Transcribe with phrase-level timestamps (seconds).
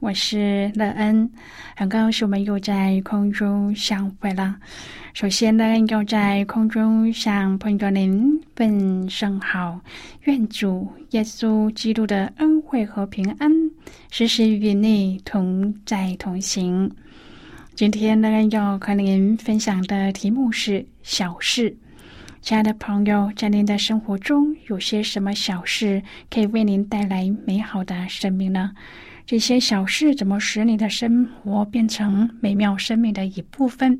[0.00, 1.30] 我是乐恩，
[1.76, 4.56] 很高兴我们又在空中相会了。
[5.12, 9.78] 首先乐恩，要在空中向朋友您问声好，
[10.22, 13.50] 愿主耶稣基督的恩惠和平安
[14.10, 16.90] 时时与你同在同行。
[17.74, 21.76] 今天乐恩，要和您分享的题目是小事。
[22.40, 28.72] 亲爱的朋友，在您的生活中有些什么小事可以为您带来美好的生命呢？
[29.30, 33.96] 这些小事怎么使你的生活变成美妙生命的一部分？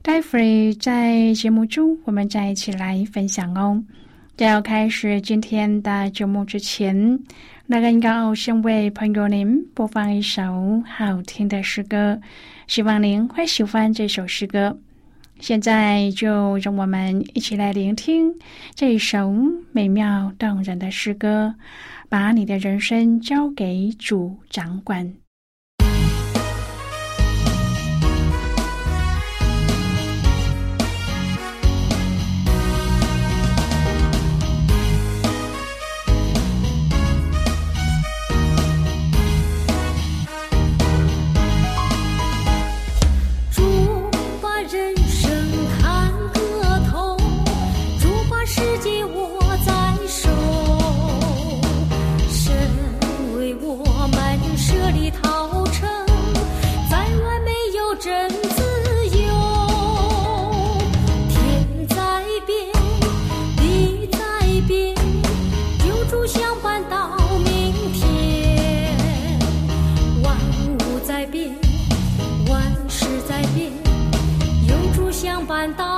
[0.00, 3.82] 待会儿在节目中，我们再一起来分享哦。
[4.36, 7.18] 在要开始今天的节目之前，
[7.66, 12.20] 那个要先为朋友您播放一首好听的诗歌，
[12.68, 14.78] 希望您会喜欢这首诗歌。
[15.40, 18.32] 现在就让我们一起来聆听
[18.76, 19.32] 这首
[19.72, 21.52] 美妙动人的诗歌。
[22.08, 25.14] 把你的人生交给主掌管。
[71.18, 71.50] 在变
[72.48, 73.72] 万事在变
[74.68, 75.97] 有主相伴到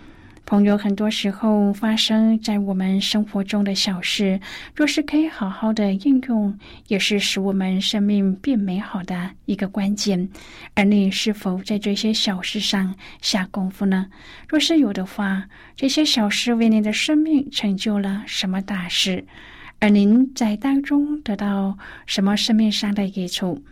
[0.45, 4.37] 朋友，很多时候发生在我们生活中的小事，
[4.75, 6.57] 若是可以好好的应用，
[6.87, 10.27] 也是使我们生命变美好的一个关键。
[10.73, 14.07] 而你是否在这些小事上下功夫呢？
[14.49, 15.45] 若是有的话，
[15.77, 19.23] 这些小事为您的生命成就了什么大事？
[19.79, 23.63] 而您在当中得到什么生命上的益处？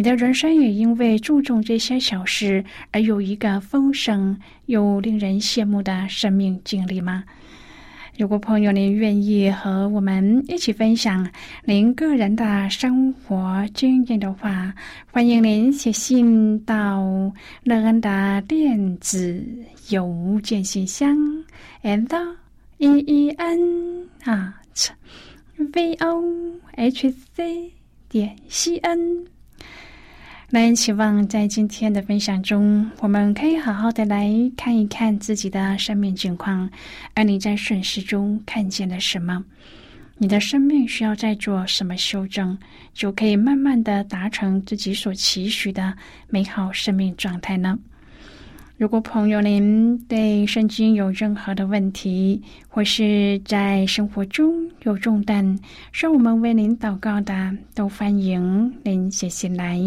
[0.00, 7.22] 你的人生也因为注重这些小事而有一个丰盛又令人羡慕的生命经历吗？
[8.16, 11.28] 如果朋友您愿意和我们一起分享
[11.66, 14.72] 您个人的生活经验的话，
[15.12, 17.30] 欢迎您写信到
[17.62, 19.46] 乐恩的电子
[19.90, 21.14] 邮件信箱
[21.82, 22.08] ，and
[22.78, 24.54] e e n 啊
[25.74, 26.24] ，v o
[26.74, 27.70] h c
[28.08, 29.26] 点 c n。
[30.52, 36.68] 那期望在今天的分享中，我们可以好好的来看一看自己的生命境况，
[37.14, 39.44] 而你在顺时中看见了什么？
[40.18, 42.58] 你的生命需要再做什么修正，
[42.92, 45.94] 就可以慢慢的达成自己所期许的
[46.28, 47.78] 美好生命状态呢？
[48.76, 55.56] 如果朋友您对圣经有任何的问题，或是在生活中有重担，
[55.92, 59.78] 需要我们为您祷告的，都欢迎您写信来。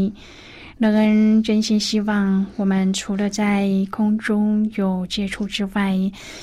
[0.84, 5.98] 乐恩真心希望，我们除了在空中有接触之外，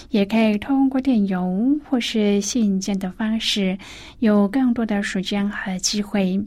[0.09, 3.77] 也可以通过电邮或是信件的方式，
[4.21, 6.43] 有更多的时间和机会，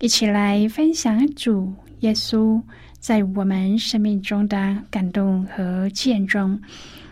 [0.00, 2.60] 一起来分享主耶稣
[2.98, 6.60] 在我们生命中的感动和见证。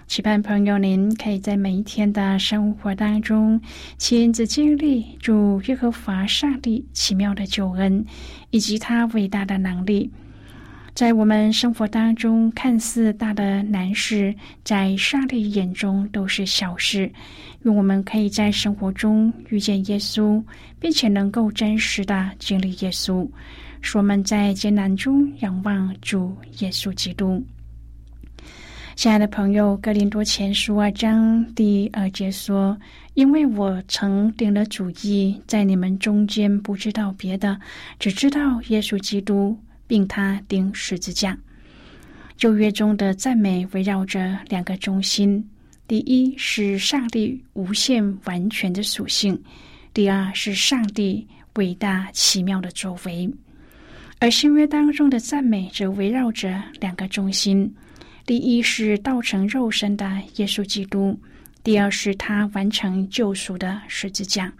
[0.09, 3.61] 期盼朋友您可以在每一天的生活当中，
[3.99, 8.05] 亲自经历主耶和华上帝奇妙的救恩，
[8.51, 10.11] 以及他伟大的能力。
[10.95, 14.33] 在我们生活当中，看似大的难事，
[14.63, 17.11] 在上帝眼中都是小事。
[17.63, 20.41] 愿我们可以在生活中遇见耶稣，
[20.79, 23.29] 并且能够真实的经历耶稣，
[23.81, 27.45] 使我们在艰难中仰望主耶稣基督。
[28.95, 32.79] 亲爱的朋友，《哥林多前书》二章第二节说
[33.15, 37.59] ：“因为我曾定了主意，在你们中间不知道别的，
[37.99, 41.39] 只知道耶稣基督。”并他钉十字架。
[42.37, 45.49] 旧约中的赞美围绕着两个中心：
[45.87, 49.37] 第一是上帝无限完全的属性；
[49.93, 53.31] 第二是上帝伟大奇妙的作为。
[54.19, 57.73] 而新约当中的赞美则围绕着两个中心：
[58.27, 61.15] 第一是道成肉身的耶稣基督；
[61.63, 64.53] 第二是他完成救赎的十字架。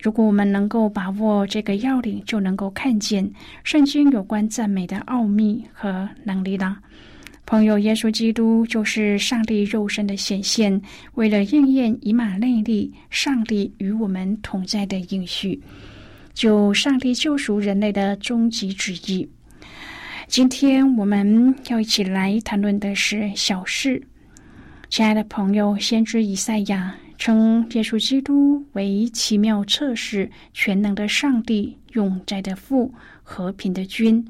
[0.00, 3.30] 如果我们能够把握这个要领，就能够看见
[3.64, 6.78] 圣经有关赞美的奥秘和能力了。
[7.44, 10.80] 朋友，耶稣基督就是上帝肉身的显现，
[11.14, 15.60] 为了应验以马内利，上帝与我们同在的应许，
[16.32, 19.28] 就上帝救赎人类的终极旨意。
[20.28, 24.00] 今天我们要一起来谈论的是小事。
[24.88, 26.94] 亲爱的朋友，先知以赛亚。
[27.20, 34.26] 称耶稣基督为奇妙测试全能的上帝、永在的父、和平的君，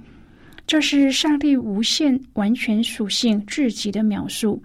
[0.67, 4.61] 这是上帝无限完全属性至极的描述。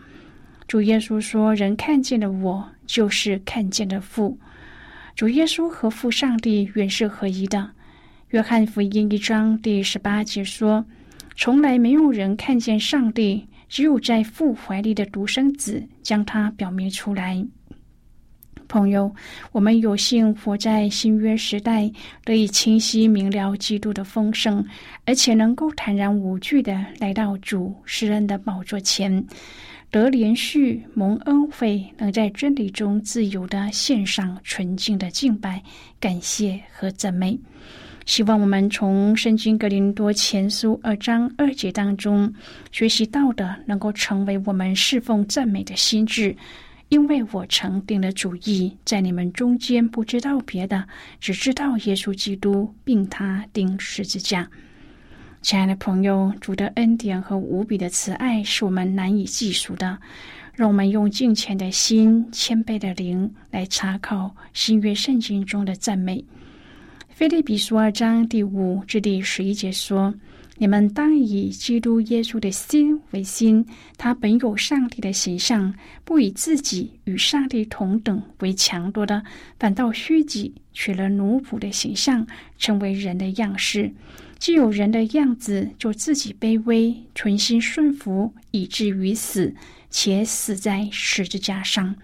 [0.67, 4.36] 主耶稣说：“人看见了我，就是看见了父。”
[5.15, 7.70] 主耶稣和父上帝原是合一的。
[8.29, 10.84] 约翰福音一章第十八节说
[11.38, 17.46] ：“从来没有人看见上帝，只有在父怀里的独生子将他表明出来。”
[18.67, 19.13] 朋友，
[19.51, 21.91] 我们有幸活在新约时代，
[22.24, 24.63] 得以清晰明了基督的丰盛，
[25.05, 29.25] 而且能够坦然无惧的来到主施恩的宝座前，
[29.89, 35.62] 得连续蒙恩惠，能在真理中自由的献上纯净的敬拜、
[36.00, 37.38] 感谢和赞美。
[38.05, 42.31] 希望我们从圣经格林多前书二章二节当中
[42.72, 46.36] 学习到的，能够成为我们侍奉赞美的心智。
[46.89, 50.87] 因为我曾定了主意，在你们中间不知道别的，
[51.19, 54.49] 只知道耶稣基督，并他钉十字架。
[55.41, 59.97] 亲爱的朋友，主的恩典和无比的慈爱是我们难以计数的。
[60.53, 66.23] 让我们用敬虔的心、谦卑的灵来查考新约圣经中的赞美。
[67.09, 70.13] 菲利比书二章第五至第十一节说
[70.57, 73.65] ：“你们当以基督耶稣的心为心，
[73.97, 75.74] 他本有上帝的形象，
[76.05, 79.24] 不以自己与上帝同等为强夺的，
[79.59, 82.25] 反倒虚己，取了奴仆的形象，
[82.57, 83.91] 成为人的样式。
[84.39, 89.53] 既有人的样子，就自己卑微，存心顺服，以至于死，
[89.89, 91.95] 且死在十字架上。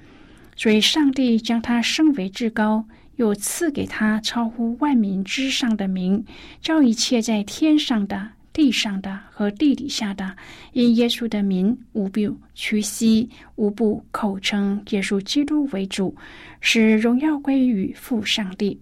[0.57, 2.85] 所以，上帝将他升为至高。
[3.17, 6.25] 又赐给他超乎万民之上的名，
[6.59, 10.35] 叫一切在天上的、地上的和地底下的，
[10.73, 16.15] 因耶稣的名，无不屈膝，无不口称耶稣基督为主，
[16.59, 18.77] 使荣耀归于父上帝。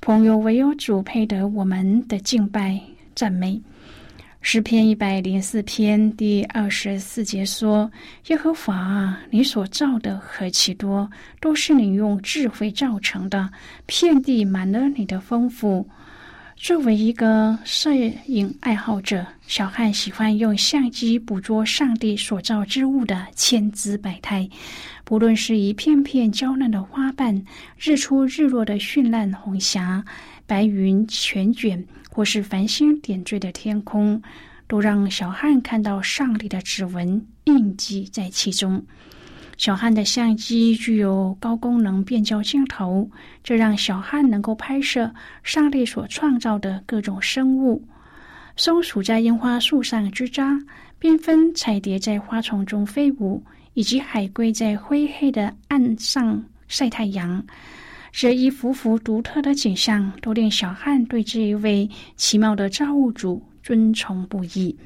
[0.00, 2.80] 朋友，唯有主配得我们的敬拜
[3.14, 3.60] 赞美。
[4.40, 7.88] 诗篇一百零四篇第二十四节说
[8.26, 11.08] ：“耶和华，你所造的何其多，
[11.40, 13.48] 都是你用智慧造成的，
[13.86, 15.88] 遍地满了你的丰富。”
[16.62, 24.48] 作为一个摄影爱好者，小汉喜欢用相机捕捉上帝所造之物的千姿百态，
[25.02, 27.44] 不论是一片片娇嫩的花瓣，
[27.76, 30.04] 日出日落的绚烂红霞，
[30.46, 31.84] 白云全卷。
[32.08, 34.22] 或是繁星点缀的天空，
[34.68, 38.84] 都让小汉看到上帝的指纹印记在其中。
[39.62, 43.08] 小汉的相机具有高功能变焦镜头，
[43.44, 45.08] 这让小汉能够拍摄
[45.44, 47.80] 上帝所创造的各种生物：
[48.56, 50.60] 松鼠在樱花树上吱喳，
[51.00, 53.40] 缤纷彩蝶在花丛中飞舞，
[53.74, 57.40] 以及海龟在灰黑的岸上晒太阳。
[58.10, 64.76] 这一幅幅独特的景象，都令小汉对这一位奇妙的造物主尊崇不已。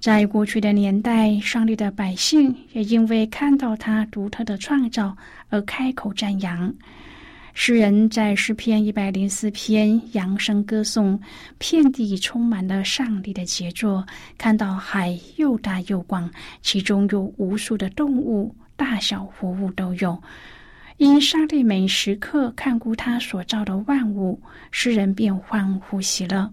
[0.00, 5.16] 在过去的年代，上帝的百姓也因为看到他独特的创造
[5.48, 6.72] 而开口赞扬。
[7.52, 11.20] 诗人在诗篇一百零四篇扬声歌颂，
[11.58, 14.06] 遍地充满了上帝的杰作。
[14.38, 16.30] 看到海又大又广，
[16.62, 20.16] 其中有无数的动物，大小活物都有。
[20.98, 24.40] 因上帝每时刻看顾他所造的万物，
[24.70, 26.48] 诗人便欢呼喜乐。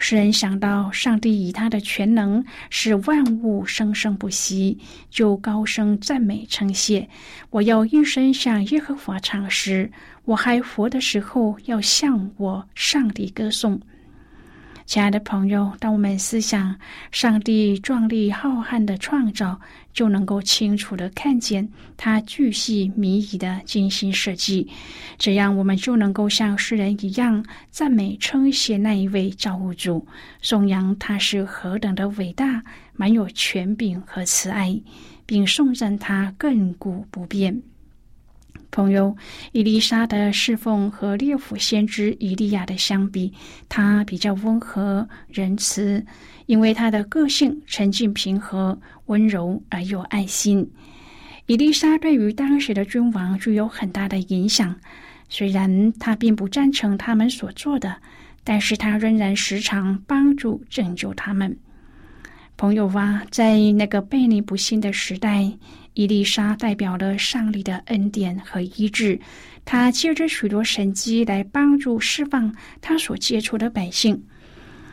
[0.00, 4.78] 诗人想到上帝以他的全能使万物生生不息，
[5.10, 7.08] 就高声赞美称谢。
[7.50, 9.90] 我要一生向耶和华唱诗，
[10.24, 13.80] 我还活的时候要向我上帝歌颂。
[14.88, 16.74] 亲爱的朋友，当我们思想
[17.12, 19.60] 上帝壮丽浩瀚的创造，
[19.92, 21.68] 就能够清楚的看见
[21.98, 24.66] 他巨细靡遗的精心设计。
[25.18, 30.06] 这样，我们就能够像诗人一样赞美称谢那一位造物主，
[30.40, 32.62] 颂扬他是何等的伟大，
[32.94, 34.80] 满有权柄和慈爱，
[35.26, 37.62] 并颂赞他亘古不变。
[38.70, 39.16] 朋友，
[39.52, 43.32] 伊丽莎的侍奉和列府先知以利亚的相比，
[43.68, 46.04] 她比较温和仁慈，
[46.46, 50.70] 因为她的个性沉静平和、温柔而又爱心。
[51.46, 54.76] 伊丽莎对于当时的君王具有很大的影响，
[55.28, 57.96] 虽然她并不赞成他们所做的，
[58.44, 61.56] 但是她仍然时常帮助拯救他们。
[62.58, 65.48] 朋友啊，在那个背离不幸的时代。
[65.94, 69.16] 伊丽莎代表了上帝的恩典和医治，
[69.64, 74.20] 他借着许多神迹来帮助释放他所接触的百姓。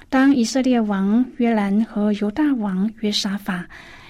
[0.09, 3.67] 当以色列王约兰和犹大王约沙法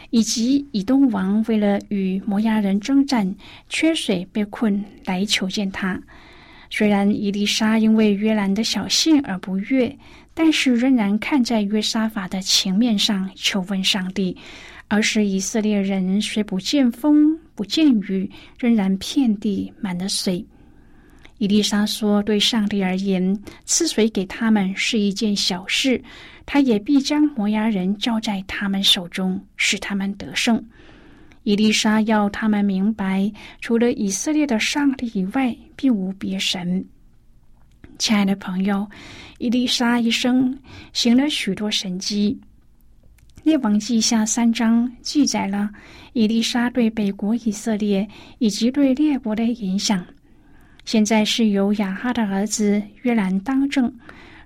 [0.09, 3.33] 以及以东王为了与摩押人征战
[3.69, 5.97] 缺水被困来求见他，
[6.69, 9.97] 虽然伊丽莎因为约兰的小信而不悦，
[10.35, 14.37] 但是仍然看在约沙法的情面上求问上帝。
[14.87, 20.45] 而是以色列人虽不见风不见雨，仍然遍地满了水。
[21.39, 25.99] 伊丽莎说：“对上帝而言，赐水给他们是一件小事，
[26.45, 30.63] 他也必将摩押人交在他们手中，使他们得胜。”
[31.41, 36.85] 伊丽莎要他们明白，除了以色列的上帝以外，并无别神。
[37.97, 38.87] 亲爱的朋友，
[39.37, 40.57] 伊丽莎一生
[40.93, 42.37] 行了许多神迹。
[43.43, 45.69] 列王记下三章记载了
[46.13, 48.07] 伊丽莎对北国以色列
[48.39, 50.05] 以及对列国的影响。
[50.83, 53.91] 现在是由亚哈的儿子约兰当政，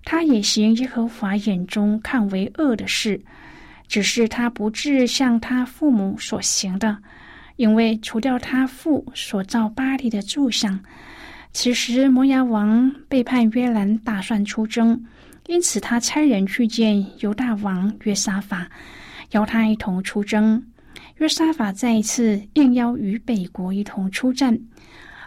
[0.03, 3.19] 他也行耶和华眼中看为恶的事，
[3.87, 6.97] 只是他不至像他父母所行的，
[7.55, 10.79] 因为除掉他父所造巴黎的柱像。
[11.51, 15.03] 此时摩押王背叛约兰，打算出征。
[15.47, 18.69] 因此，他差人去见犹大王约沙法，
[19.31, 20.63] 邀他一同出征。
[21.17, 24.57] 约沙法再一次应邀与北国一同出战。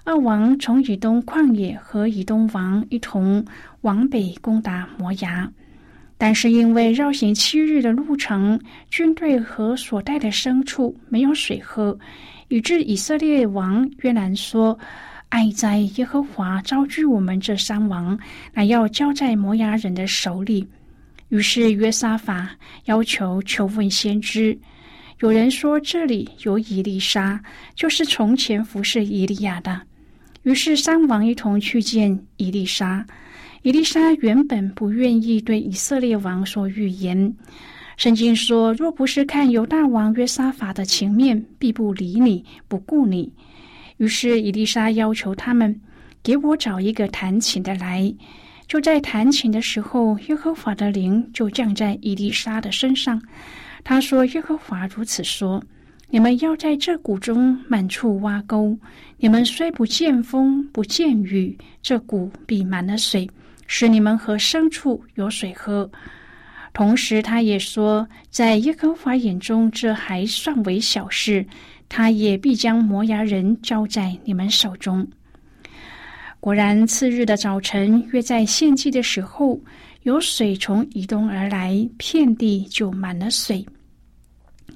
[0.05, 3.45] 二王从以东旷野和以东王一同
[3.83, 5.51] 往北攻打摩崖。
[6.17, 8.59] 但是因为绕行七日的路程，
[8.91, 11.99] 军队和所带的牲畜没有水喝，
[12.47, 14.79] 以致以色列王约兰说
[15.33, 18.19] ：“爱在耶和华招聚我们这三王，
[18.53, 20.69] 乃要交在摩押人的手里。”
[21.31, 22.51] 于是约沙法
[22.85, 24.57] 要求求问先知。
[25.21, 27.43] 有人说这里有以利沙，
[27.75, 29.81] 就是从前服侍以利亚的。
[30.43, 33.03] 于是三王一同去见以利沙。
[33.63, 37.35] 伊丽莎原本不愿意对以色列王说预言。
[37.97, 43.33] 圣经说：“若不是看犹大王约沙法的情面，必不理你，不顾你。”
[44.03, 45.81] 于是伊丽莎要求他们
[46.25, 48.13] 给我找一个弹琴的来。
[48.67, 53.23] 就在弹琴的时候，耶和华的灵就降在伊丽莎的身上。
[53.85, 55.63] 他说：“耶和华如此说：
[56.11, 58.77] 你们要在这谷中满处挖沟。
[59.19, 63.31] 你们虽不见风，不见雨，这谷必满了水。”
[63.69, 65.89] 使你们和牲畜有水喝。
[66.73, 71.47] 同时，他也说，在耶和华眼中，这还算为小事。
[71.95, 75.07] 他也必将摩崖人交在你们手中。
[76.41, 79.61] 果然，次日的早晨，约在献祭的时候，
[80.05, 83.63] 有水从以东而来，遍地就满了水。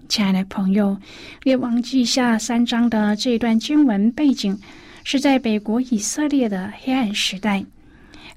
[0.09, 0.89] 亲爱的朋友，
[1.43, 4.55] 《列王记下》三章的这段经文背景，
[5.03, 7.65] 是在北国以色列的黑暗时代。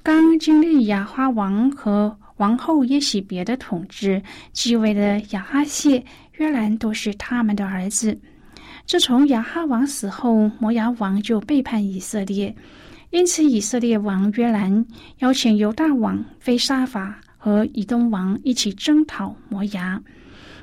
[0.02, 6.02] 刚经历亚哈王和王后耶喜别的统治，继位的亚哈谢、
[6.38, 8.18] 约兰都是他们的儿子。
[8.90, 12.56] 自从亚哈王死后，摩押王就背叛以色列，
[13.12, 14.84] 因此以色列王约兰
[15.20, 20.02] 邀请犹大王菲沙法和以东王一起征讨摩押。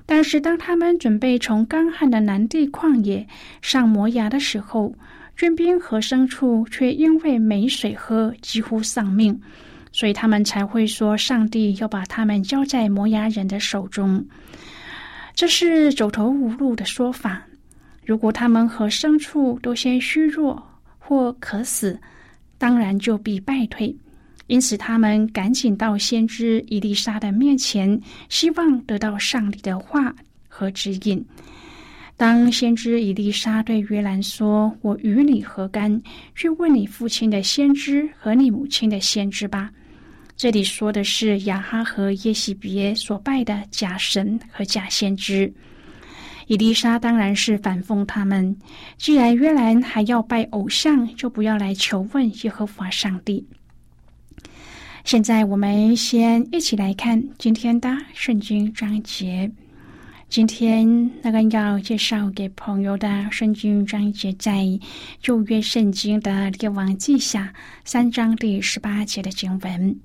[0.04, 3.24] 但是，当他们准备从干旱的南地旷野
[3.62, 4.92] 上摩崖的时候，
[5.36, 9.40] 军兵和牲畜却因为没水喝，几乎丧命，
[9.92, 14.26] 所以他们才会说上帝要把他们交在摩崖人的手中。
[15.32, 17.45] 这是走投无路的说法。
[18.06, 20.62] 如果他们和牲畜都先虚弱
[20.98, 21.98] 或渴死，
[22.56, 23.94] 当然就必败退。
[24.46, 30.14] 因此，他们赶紧到先知伊丽莎的面前，希望得到上帝的话
[30.46, 31.22] 和指引。
[32.16, 36.00] 当先知以利沙对约兰说：“我与你何干？
[36.34, 39.70] 去问你父亲的先知和你母亲的先知吧。”
[40.36, 45.52] 这里说的是亚哈和耶喜别所拜的假神和假先知。
[46.46, 48.56] 伊丽莎当然是反讽他们：
[48.96, 53.44] 既然约兰还要拜偶像，就不要来求问耶和华上帝。
[55.04, 59.50] 现在我们先一起来看今天的圣经章节。
[60.28, 64.66] 今天那个要介绍给朋友的圣经章节，在
[65.20, 67.52] 旧约圣经的列王记下
[67.84, 69.96] 三章第十八节的经文。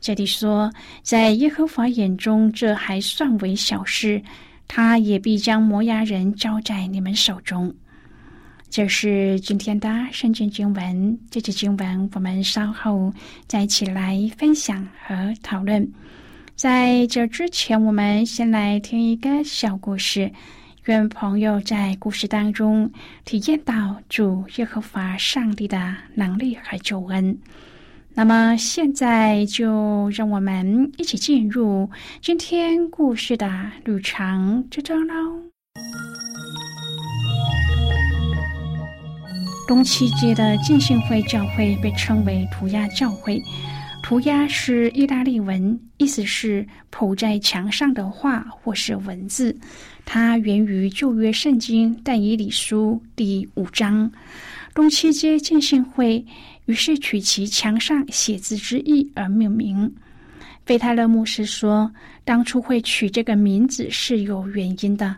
[0.00, 4.22] 这里说，在耶和华眼中，这还算为小事，
[4.66, 7.74] 他也必将摩押人交在你们手中。
[8.70, 11.18] 这是今天的圣经经文。
[11.30, 13.12] 这节经文我们稍后
[13.46, 15.88] 再一起来分享和讨论。
[16.56, 20.30] 在这之前，我们先来听一个小故事，
[20.86, 22.90] 愿朋友在故事当中
[23.24, 27.38] 体验到主耶和华上帝的能力和救恩。
[28.16, 31.90] 那么，现在就让我们一起进入
[32.22, 33.50] 今天故事的
[33.84, 35.14] 旅程之中喽。
[39.66, 43.42] 东七街的浸信会教会被称为涂鸦教会。
[44.00, 49.56] 涂鸦是意大利文，意思是铺在墙上的画或是文字。
[50.04, 54.12] 它源于旧约圣经但以理书第五章。
[54.74, 56.24] 东七街建信会
[56.66, 59.90] 于是取其墙上写字之意而命名。
[60.66, 61.90] 费泰勒牧师说，
[62.24, 65.14] 当初会取这个名字是有原因的。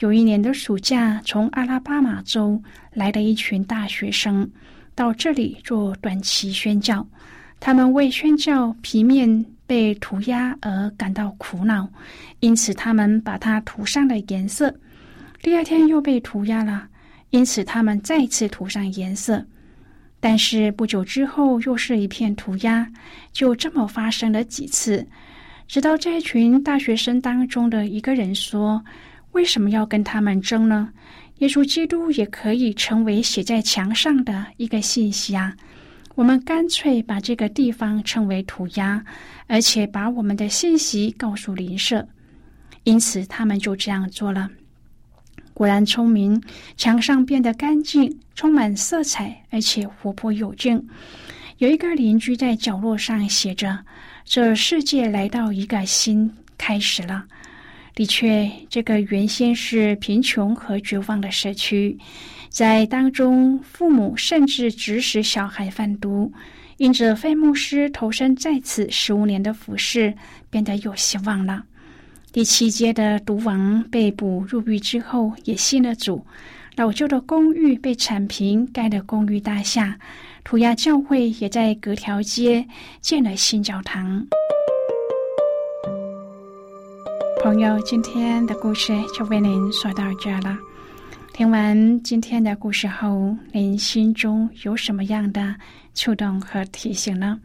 [0.00, 2.60] 有一年的暑假，从阿拉巴马州
[2.92, 4.48] 来的一群大学生
[4.94, 7.06] 到这里做短期宣教。
[7.60, 11.88] 他们为宣教皮面被涂鸦而感到苦恼，
[12.40, 14.72] 因此他们把它涂上了颜色。
[15.42, 16.88] 第二天又被涂鸦了，
[17.30, 19.44] 因此他们再次涂上颜色。
[20.20, 22.90] 但是不久之后又是一片涂鸦，
[23.32, 25.06] 就这么发生了几次，
[25.68, 28.84] 直到这群大学生当中的一个人说
[29.30, 30.88] ：“为什么要跟他们争呢？
[31.38, 35.54] 耶稣基督也可以成为写在墙上的一个信息啊！”
[36.16, 39.00] 我们干脆把这个地方称为涂鸦，
[39.46, 42.04] 而且把我们的信息告诉邻舍。
[42.82, 44.50] 因此，他们就这样做了。
[45.58, 46.40] 果然聪明，
[46.76, 50.80] 墙上变得干净，充满色彩，而且活泼有劲。
[51.56, 53.76] 有一个邻居在角落上写着
[54.24, 57.24] ：“这世界来到一个新开始了。”
[57.96, 61.98] 的确，这个原先是贫穷和绝望的社区，
[62.48, 66.32] 在当中，父母甚至指使小孩贩毒。
[66.76, 70.14] 因着费牧师投身在此十五年的服饰，
[70.50, 71.64] 变得有希望了。
[72.38, 76.24] 第七阶的毒王被捕入狱之后，也信了主。
[76.76, 79.98] 老旧的公寓被铲平，盖了公寓大厦，
[80.44, 82.64] 涂鸦教会也在隔条街
[83.00, 84.24] 建了新教堂。
[87.42, 90.56] 朋友，今天的故事就为您说到这了。
[91.32, 95.56] 听完今天的故事后，您心中有什么样的？
[95.92, 97.40] 触动和提醒呢，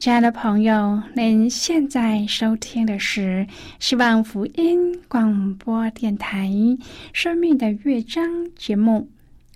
[0.00, 3.46] 亲爱的朋友，您现在收听的是
[3.78, 6.48] 希望福音广播电台
[7.12, 8.24] 《生命的乐章》
[8.56, 9.06] 节目。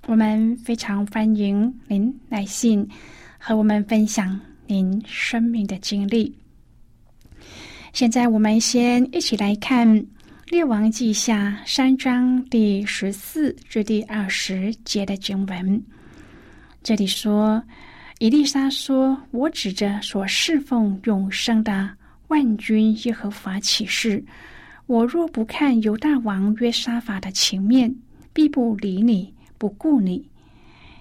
[0.06, 2.86] 我们非常欢迎您来信
[3.38, 6.36] 和我们分享您生命的经历。
[7.94, 9.88] 现在，我们先一起来看
[10.50, 15.82] 《列王记下》三章第十四至第二十节的经文。
[16.82, 17.64] 这里说。
[18.18, 21.90] 伊丽莎说：“我指着所侍奉永生的
[22.28, 24.24] 万军耶和华起誓，
[24.86, 27.92] 我若不看犹大王约沙法的情面，
[28.32, 30.24] 必不理你，不顾你。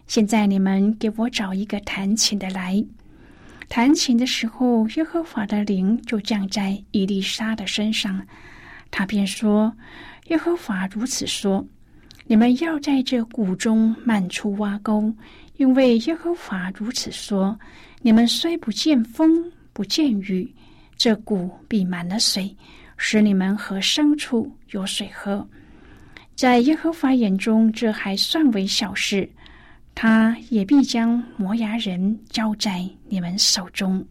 [0.08, 2.84] 现在你们给我找一个弹琴的来。
[3.70, 8.26] 弹琴的时候，耶和华的灵就降在伊丽莎的身上，
[8.90, 9.72] 他便说：
[10.30, 11.66] 耶和华如此说，
[12.26, 15.14] 你们要在这谷中满处挖沟。”
[15.58, 17.58] 因为耶和华如此说
[18.02, 20.52] ：“你们虽不见风，不见雨，
[20.98, 22.56] 这谷必满了水，
[22.98, 25.48] 使你们和牲畜有水喝。
[26.36, 29.30] 在耶和华眼中，这还算为小事。
[29.96, 34.04] 他也必将摩崖人交在你们手中，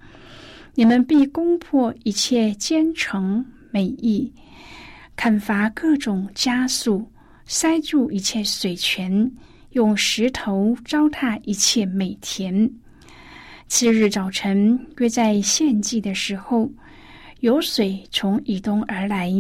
[0.77, 4.33] 你们必攻破一切奸臣美意，
[5.17, 7.05] 砍伐各种加速，
[7.47, 9.29] 塞住一切水泉。”
[9.73, 12.71] 用石头糟蹋一切美田。
[13.69, 16.71] 次日早晨，约在献祭的时候，
[17.41, 19.33] 有水从以东而来，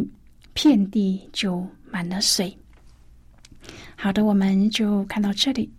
[0.54, 2.56] 遍地就满了水。
[3.94, 5.70] 好的，我们就看到这里。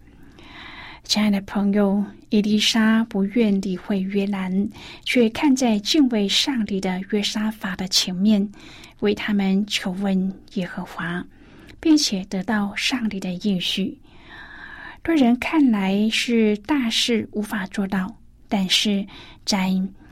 [1.04, 4.70] 亲爱的朋友，伊丽莎不愿理会约兰，
[5.04, 8.48] 却看在敬畏上帝的约沙法的前面，
[9.00, 11.26] 为他们求问耶和华，
[11.80, 13.98] 并且得到上帝的应许。
[15.04, 18.16] 对人看来是大事无法做到，
[18.48, 19.06] 但是
[19.46, 19.70] 在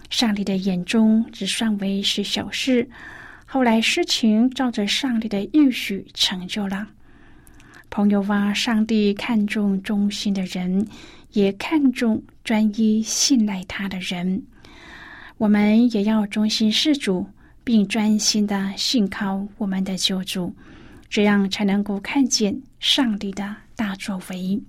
[0.10, 2.88] 上帝的眼中只算为是小事。
[3.45, 6.86] 后来事情照着上帝的应许成就了。
[7.89, 10.86] 朋友ว่า上帝看重忠心的人，
[11.32, 14.43] 也看重专一信赖他的人。
[15.38, 17.25] 我们也要忠心事主，
[17.63, 20.54] 并专心的信靠我们的救主，
[21.10, 24.62] 这样才能够看见上帝的大作为。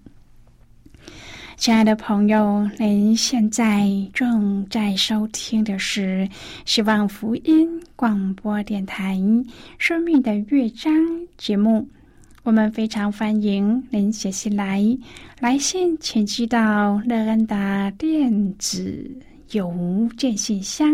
[1.63, 6.29] 亲爱的朋友，您现在正在收听的是
[6.65, 9.15] 希望福音广播电台
[9.79, 10.93] 《生命的乐章》
[11.39, 11.89] 节目。
[12.43, 14.83] 我们非常欢迎您写信来，
[15.39, 19.09] 来信请寄到乐恩的电子
[19.53, 19.73] 邮
[20.17, 20.93] 件信箱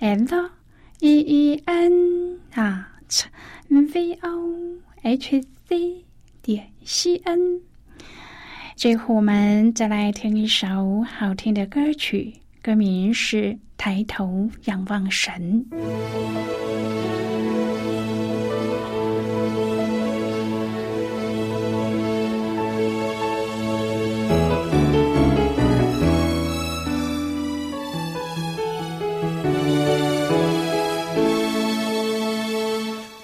[0.00, 0.50] ：l
[0.98, 3.24] e e n at
[3.68, 6.04] v o h c
[6.42, 7.67] 点 c n。
[8.78, 15.66] 最后，我们再来听一首好听的歌曲，歌名是《抬头仰望神》。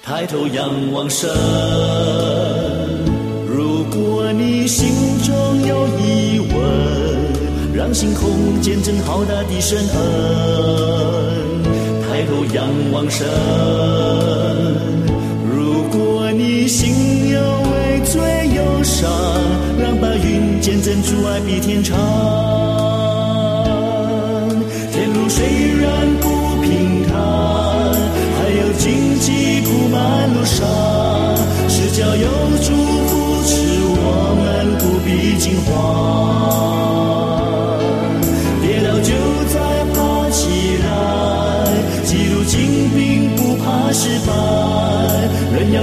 [0.02, 1.30] 抬头仰望神。
[3.94, 4.88] 如果你心
[5.22, 6.52] 中有疑问，
[7.72, 9.87] 让星空见证浩大的神恩。
[12.02, 13.24] 抬头仰望神，
[15.48, 18.20] 如果你心有畏罪
[18.57, 19.09] 忧伤，
[19.80, 21.96] 让白云见证主爱比天长。
[24.90, 25.46] 天如水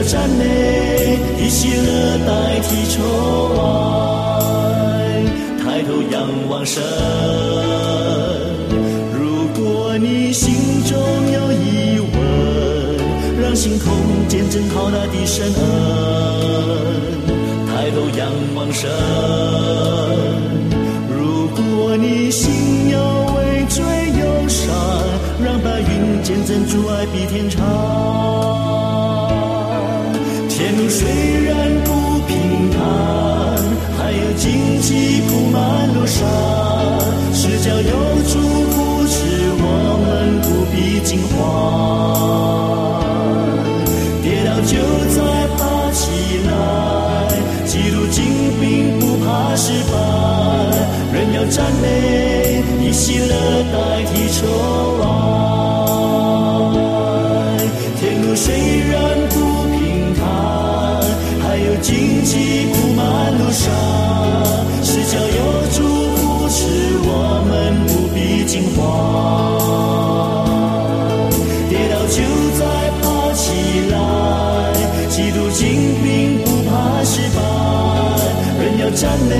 [0.03, 3.01] 赞美，以喜乐代替愁
[3.61, 5.23] 哀，
[5.59, 6.81] 抬头仰望神。
[9.13, 10.97] 如果你心中
[11.31, 12.11] 有疑问，
[13.41, 13.93] 让星空
[14.27, 15.61] 见证浩大的神恩，
[17.67, 18.89] 抬头仰望神。
[21.09, 22.97] 如果你心有
[23.35, 23.83] 为罪
[24.19, 24.73] 忧伤，
[25.43, 28.20] 让白云见证阻碍比天长。
[31.01, 31.09] 虽
[31.45, 31.51] 然
[31.83, 31.89] 不
[32.27, 32.79] 平坦，
[33.97, 36.29] 还有荆棘铺满路上，
[37.33, 37.91] 是叫有
[38.29, 38.37] 主
[38.69, 39.17] 扶持
[39.57, 39.65] 我
[40.05, 41.39] 们不必惊慌。
[44.21, 44.77] 跌倒就
[45.09, 45.17] 再
[45.57, 45.59] 爬
[45.91, 46.05] 起
[46.45, 46.53] 来，
[47.65, 48.21] 记录精
[48.61, 48.61] 兵
[48.99, 49.97] 不怕失败，
[51.11, 53.33] 人要赞美，以喜乐
[75.61, 75.69] 精
[76.01, 77.39] 兵不怕失败，
[78.63, 79.31] 人要赞美，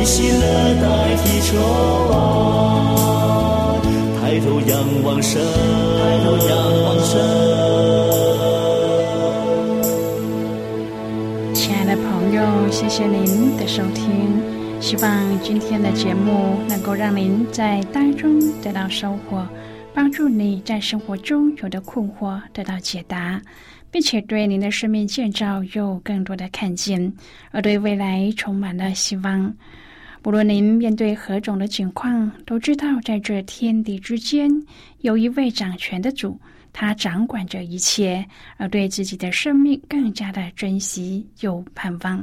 [0.00, 0.40] 以喜乐
[0.80, 1.58] 代替愁
[2.12, 2.14] 哀，
[4.20, 7.10] 抬头仰望神，抬头仰望神。
[11.52, 14.40] 亲爱的朋友，谢谢您的收听。
[14.80, 19.44] 希望今天的节目能够让您在当中得到收获，
[19.92, 23.42] 帮助你在生活中有的困惑得到解答，
[23.96, 27.10] 并且对您的生命建造有更多的看见，
[27.50, 29.56] 而对未来充满了希望。
[30.22, 34.50] 无论您面对何种的境况，都知道在这天地之间
[34.98, 36.38] 有一位掌权的主，
[36.74, 38.22] 他掌管着一切，
[38.58, 42.22] 而对自己的生命更加的珍惜又盼望。